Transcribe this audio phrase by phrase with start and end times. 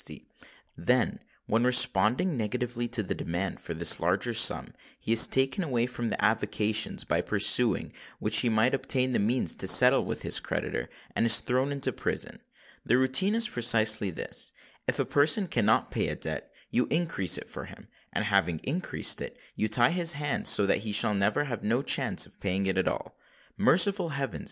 [0.75, 5.85] _:then, when responding negatively to the demand for this larger sum, he is taken away
[5.85, 10.39] from the avocations by pursuing which he might obtain the means to settle with his
[10.39, 12.41] creditor, and is thrown into prison.
[12.83, 17.65] The routine is precisely this:—If a person cannot pay a debt, you increase it for
[17.65, 21.83] him: and, having increased it, you tie his hands so that he shall have no
[21.83, 23.19] chance of paying it at all!
[23.55, 24.39] Merciful heavens!